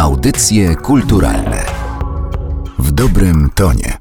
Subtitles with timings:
[0.00, 1.64] Audycje kulturalne
[2.78, 3.98] w dobrym tonie.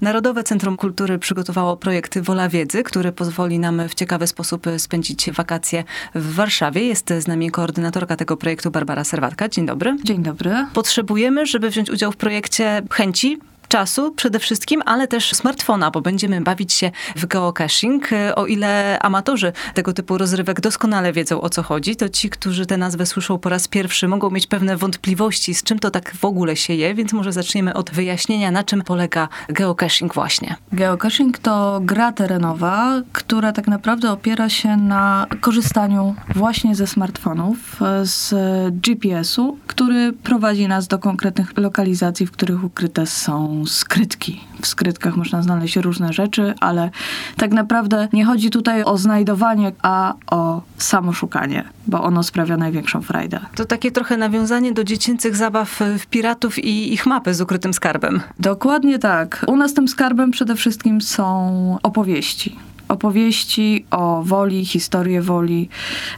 [0.00, 5.84] Narodowe Centrum Kultury przygotowało projekt Wola Wiedzy, który pozwoli nam w ciekawy sposób spędzić wakacje
[6.14, 6.84] w Warszawie.
[6.84, 9.48] Jest z nami koordynatorka tego projektu Barbara Serwatka.
[9.48, 9.96] Dzień dobry.
[10.04, 10.66] Dzień dobry.
[10.74, 13.38] Potrzebujemy, żeby wziąć udział w projekcie chęci,
[13.72, 18.10] czasu przede wszystkim, ale też smartfona, bo będziemy bawić się w geocaching.
[18.36, 22.76] O ile amatorzy tego typu rozrywek doskonale wiedzą o co chodzi, to ci, którzy tę
[22.76, 26.56] nazwę słyszą po raz pierwszy, mogą mieć pewne wątpliwości, z czym to tak w ogóle
[26.56, 30.56] się je, więc może zaczniemy od wyjaśnienia, na czym polega geocaching właśnie.
[30.72, 38.34] Geocaching to gra terenowa, która tak naprawdę opiera się na korzystaniu właśnie ze smartfonów, z
[38.74, 44.40] GPS-u, który prowadzi nas do konkretnych lokalizacji, w których ukryte są skrytki.
[44.62, 46.90] W skrytkach można znaleźć różne rzeczy, ale
[47.36, 53.02] tak naprawdę nie chodzi tutaj o znajdowanie, a o samo szukanie, bo ono sprawia największą
[53.02, 53.40] frajdę.
[53.54, 58.20] To takie trochę nawiązanie do dziecięcych zabaw w piratów i ich mapy z ukrytym skarbem.
[58.38, 59.44] Dokładnie tak.
[59.46, 62.56] U nas tym skarbem przede wszystkim są opowieści
[62.92, 65.68] opowieści o woli, historię woli.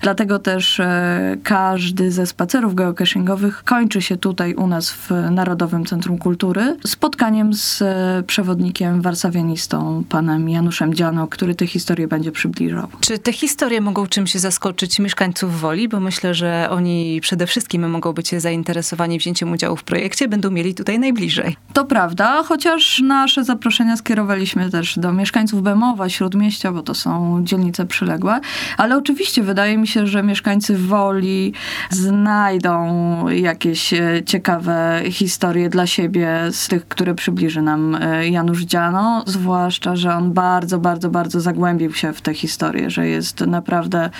[0.02, 6.18] Dlatego też e, każdy ze spacerów geocachingowych kończy się tutaj u nas w Narodowym Centrum
[6.18, 12.88] Kultury spotkaniem z e, przewodnikiem warszawianistą, panem Januszem Dziano, który tę historię będzie przybliżał.
[13.00, 15.88] Czy te historie mogą czymś zaskoczyć mieszkańców Woli?
[15.88, 20.74] Bo myślę, że oni przede wszystkim mogą być zainteresowani wzięciem udziału w projekcie, będą mieli
[20.74, 21.56] tutaj najbliżej.
[21.72, 27.86] To prawda, chociaż nasze zaproszenia skierowaliśmy też do mieszkańców Bemowa, Śródmieścia, bo to są dzielnice
[27.86, 28.40] przyległe.
[28.76, 31.52] Ale oczywiście wydaje mi się, że mieszkańcy Woli
[31.90, 32.84] znajdą
[33.28, 39.96] jakieś e, ciekawe historie dla siebie z tych, które przybliży nam e, Janusz Dziano, zwłaszcza,
[39.96, 44.10] że on bardzo, bardzo, bardzo zagłębił się w tę historię, że jest naprawdę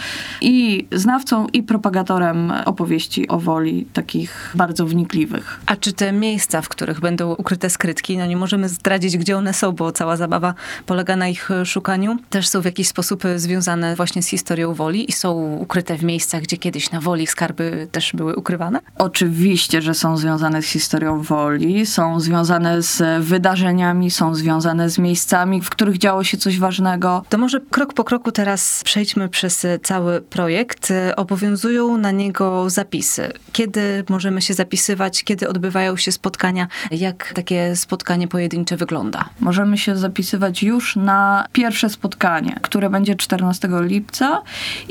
[0.41, 5.61] i znawcą, i propagatorem opowieści o Woli, takich bardzo wnikliwych.
[5.67, 9.53] A czy te miejsca, w których będą ukryte skrytki, no nie możemy zdradzić, gdzie one
[9.53, 10.55] są, bo cała zabawa
[10.87, 15.13] polega na ich szukaniu, też są w jakiś sposób związane właśnie z historią Woli i
[15.13, 18.81] są ukryte w miejscach, gdzie kiedyś na Woli skarby też były ukrywane?
[18.99, 25.61] Oczywiście, że są związane z historią Woli, są związane z wydarzeniami, są związane z miejscami,
[25.61, 27.25] w których działo się coś ważnego.
[27.29, 30.93] To może krok po kroku teraz przejdźmy przez cały projekt.
[31.17, 33.33] Obowiązują na niego zapisy.
[33.53, 39.29] Kiedy możemy się zapisywać, kiedy odbywają się spotkania, jak takie spotkanie pojedyncze wygląda?
[39.41, 44.43] Możemy się zapisywać już na pierwsze spotkanie spotkanie, które będzie 14 lipca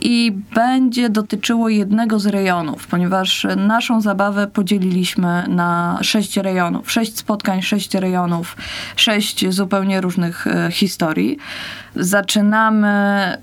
[0.02, 7.62] i będzie dotyczyło jednego z rejonów, ponieważ naszą zabawę podzieliliśmy na sześć rejonów, sześć spotkań,
[7.62, 8.58] sześć rejonów,
[8.96, 11.38] sześć zupełnie różnych e, historii.
[11.96, 12.94] Zaczynamy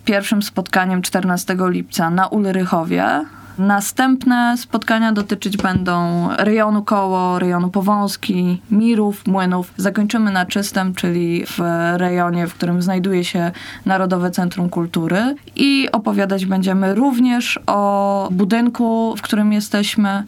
[0.05, 3.25] pierwszym spotkaniem 14 lipca na Ulrychowie,
[3.61, 9.75] Następne spotkania dotyczyć będą rejonu Koło, rejonu Powązki, Mirów, Młynów.
[9.77, 11.59] Zakończymy na Czystym, czyli w
[11.97, 13.51] rejonie, w którym znajduje się
[13.87, 20.25] Narodowe Centrum Kultury i opowiadać będziemy również o budynku, w którym jesteśmy,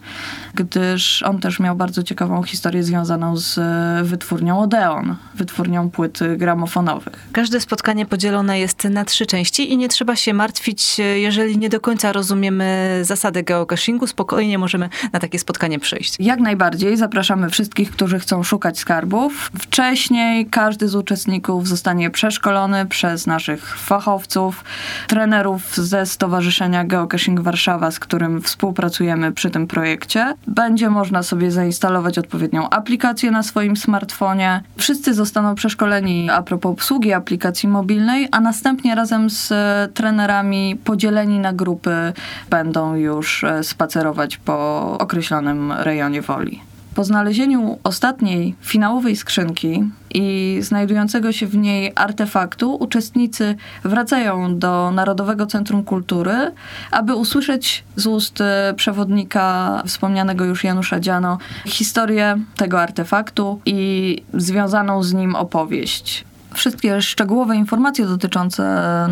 [0.55, 3.59] gdyż on też miał bardzo ciekawą historię związaną z
[4.07, 7.27] wytwórnią Odeon, wytwórnią płyt gramofonowych.
[7.31, 11.79] Każde spotkanie podzielone jest na trzy części i nie trzeba się martwić, jeżeli nie do
[11.79, 16.15] końca rozumiemy zasady zasady geocachingu spokojnie możemy na takie spotkanie przyjść.
[16.19, 16.97] Jak najbardziej.
[16.97, 19.51] Zapraszamy wszystkich, którzy chcą szukać skarbów.
[19.59, 24.63] Wcześniej każdy z uczestników zostanie przeszkolony przez naszych fachowców,
[25.07, 30.33] trenerów ze Stowarzyszenia Geocaching Warszawa, z którym współpracujemy przy tym projekcie.
[30.47, 34.61] Będzie można sobie zainstalować odpowiednią aplikację na swoim smartfonie.
[34.77, 39.53] Wszyscy zostaną przeszkoleni a propos obsługi aplikacji mobilnej, a następnie razem z
[39.93, 42.13] trenerami podzieleni na grupy
[42.49, 43.12] będą już
[43.43, 46.61] e, spacerować po określonym rejonie woli.
[46.95, 55.45] Po znalezieniu ostatniej finałowej skrzynki i znajdującego się w niej artefaktu, uczestnicy wracają do Narodowego
[55.45, 56.51] Centrum Kultury,
[56.91, 65.03] aby usłyszeć z ust e, przewodnika wspomnianego już Janusza Dziano historię tego artefaktu i związaną
[65.03, 66.25] z nim opowieść.
[66.53, 68.63] Wszystkie szczegółowe informacje dotyczące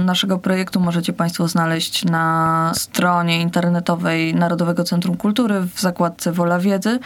[0.06, 7.00] naszego projektu możecie Państwo znaleźć na stronie internetowej Narodowego Centrum Kultury w zakładce Wola Wiedzy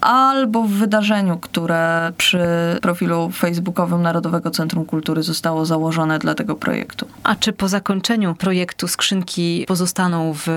[0.00, 2.38] albo w wydarzeniu, które przy
[2.82, 7.08] profilu facebookowym Narodowego Centrum Kultury zostało założone dla tego projektu.
[7.24, 10.48] A czy po zakończeniu projektu skrzynki pozostaną w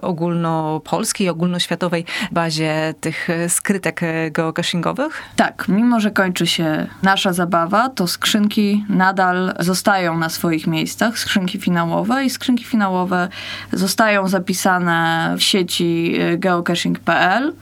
[0.00, 4.00] ogólnopolskiej, ogólnoświatowej bazie tych skrytek
[4.30, 5.22] geocachingowych?
[5.36, 11.58] Tak, mimo że kończy się nasza zabawa, to skrzynki nadal zostają na swoich miejscach, skrzynki
[11.58, 13.28] finałowe i skrzynki finałowe
[13.72, 17.52] zostają zapisane w sieci geocaching.pl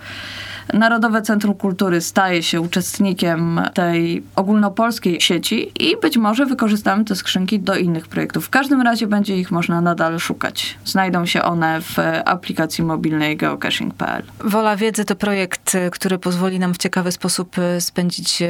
[0.75, 7.61] Narodowe Centrum Kultury staje się uczestnikiem tej ogólnopolskiej sieci i być może wykorzystamy te skrzynki
[7.61, 8.47] do innych projektów.
[8.47, 10.79] W każdym razie będzie ich można nadal szukać.
[10.85, 14.23] Znajdą się one w aplikacji mobilnej geocaching.pl.
[14.45, 18.43] Wola Wiedzy to projekt, który pozwoli nam w ciekawy sposób spędzić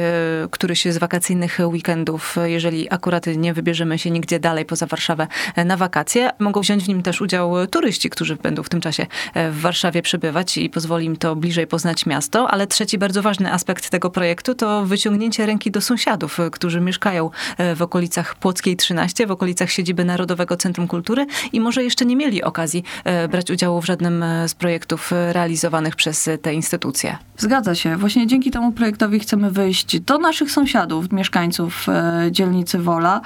[0.51, 5.27] któryś z wakacyjnych weekendów, jeżeli akurat nie wybierzemy się nigdzie dalej poza Warszawę
[5.65, 6.29] na wakacje.
[6.39, 10.57] Mogą wziąć w nim też udział turyści, którzy będą w tym czasie w Warszawie przebywać
[10.57, 12.51] i pozwoli im to bliżej poznać miasto.
[12.51, 17.29] Ale trzeci bardzo ważny aspekt tego projektu to wyciągnięcie ręki do sąsiadów, którzy mieszkają
[17.75, 22.43] w okolicach Płockiej 13, w okolicach siedziby Narodowego Centrum Kultury i może jeszcze nie mieli
[22.43, 22.83] okazji
[23.29, 27.17] brać udziału w żadnym z projektów realizowanych przez te instytucje.
[27.37, 27.97] Zgadza się.
[27.97, 31.85] Właśnie dzięki temu projektowi chcemy wyjść do naszych sąsiadów, mieszkańców
[32.31, 33.21] dzielnicy Wola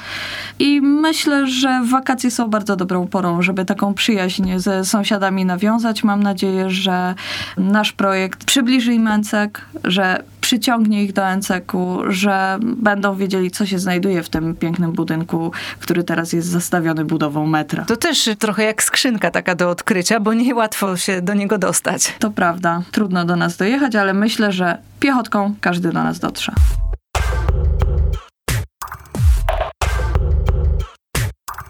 [0.60, 6.04] i myślę, że wakacje są bardzo dobrą porą, żeby taką przyjaźń ze sąsiadami nawiązać.
[6.04, 7.16] Mam nadzieję, że
[7.58, 13.80] nasz projekt przybliży im Encek, że przyciągnie ich do Enceku, że będą wiedzieli, co się
[13.80, 17.86] znajduje w tym pięknym budynku, który teraz jest zastawiony budową metra.
[17.86, 22.13] To też trochę jak skrzynka taka do odkrycia, bo niełatwo się do niego dostać.
[22.19, 22.81] To prawda.
[22.92, 26.54] Trudno do nas dojechać, ale myślę, że piechotką każdy do nas dotrze.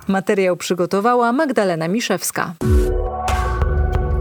[0.08, 2.54] Materiał przygotowała Magdalena Miszewska.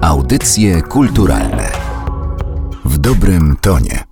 [0.01, 1.64] Audycje kulturalne
[3.05, 4.04] dobrym tonie.